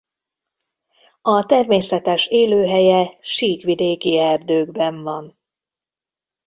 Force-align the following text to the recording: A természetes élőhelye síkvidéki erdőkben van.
A 1.21 1.45
természetes 1.45 2.27
élőhelye 2.27 3.17
síkvidéki 3.21 4.19
erdőkben 4.19 5.03
van. 5.03 5.37